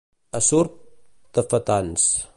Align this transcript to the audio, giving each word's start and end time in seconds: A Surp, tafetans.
A 0.39 0.39
Surp, 0.47 0.79
tafetans. 1.39 2.11